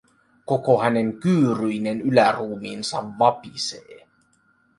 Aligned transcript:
Koko 0.45 0.73
hänen 0.83 1.19
kyyryinen 1.19 2.01
yläruumiinsa 2.01 2.97
vapisee. 3.19 4.07